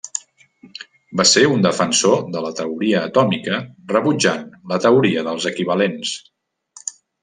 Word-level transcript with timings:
Va 1.21 1.25
ser 1.31 1.43
un 1.57 1.61
defensor 1.65 2.25
de 2.37 2.43
la 2.47 2.51
teoria 2.61 3.05
atòmica 3.11 3.63
rebutjant 3.95 4.45
la 4.75 4.83
teoria 4.89 5.29
dels 5.31 5.51
equivalents. 5.57 6.21